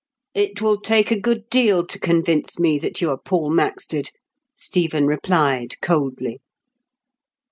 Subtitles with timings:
[0.33, 4.09] It will take a good deal to convince me that you are Paul Maxted,"
[4.55, 6.39] Stephen replied, coldly.